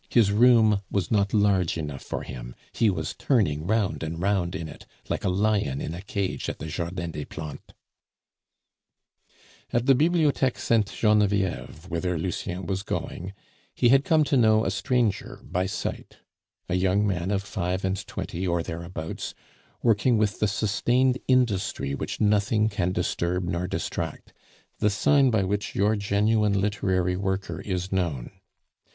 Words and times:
His 0.09 0.31
room 0.31 0.81
was 0.89 1.11
not 1.11 1.31
large 1.31 1.77
enough 1.77 2.01
for 2.01 2.23
him; 2.23 2.55
he 2.73 2.89
was 2.89 3.13
turning 3.13 3.67
round 3.67 4.01
and 4.01 4.19
round 4.19 4.55
in 4.55 4.67
it 4.67 4.87
like 5.09 5.23
a 5.23 5.29
lion 5.29 5.79
in 5.79 5.93
a 5.93 6.01
cage 6.01 6.49
at 6.49 6.57
the 6.57 6.65
Jardin 6.65 7.11
des 7.11 7.23
Plantes. 7.25 7.75
At 9.71 9.85
the 9.85 9.93
Bibliotheque 9.93 10.57
Saint 10.57 10.91
Genevieve, 10.91 11.85
whither 11.87 12.17
Lucien 12.17 12.65
was 12.65 12.81
going, 12.81 13.33
he 13.75 13.89
had 13.89 14.03
come 14.03 14.23
to 14.23 14.35
know 14.35 14.65
a 14.65 14.71
stranger 14.71 15.39
by 15.43 15.67
sight; 15.67 16.17
a 16.67 16.73
young 16.73 17.05
man 17.05 17.29
of 17.29 17.43
five 17.43 17.85
and 17.85 18.07
twenty 18.07 18.47
or 18.47 18.63
thereabouts, 18.63 19.35
working 19.83 20.17
with 20.17 20.39
the 20.39 20.47
sustained 20.47 21.19
industry 21.27 21.93
which 21.93 22.19
nothing 22.19 22.69
can 22.69 22.91
disturb 22.91 23.43
nor 23.43 23.67
distract, 23.67 24.33
the 24.79 24.89
sign 24.89 25.29
by 25.29 25.43
which 25.43 25.75
your 25.75 25.95
genuine 25.95 26.59
literary 26.59 27.15
worker 27.15 27.61
is 27.61 27.91
known. 27.91 28.31